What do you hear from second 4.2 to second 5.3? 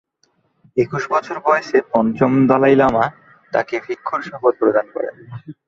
শপথ প্রদান করেন।